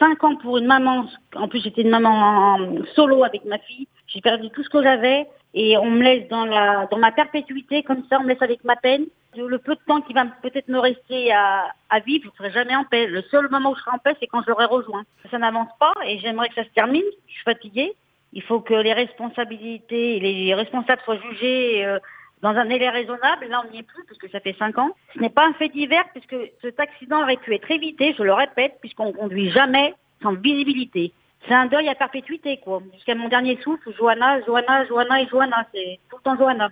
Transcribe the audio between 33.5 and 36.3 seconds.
souffle, Johanna, Johanna, Johanna et Johanna. C'est tout le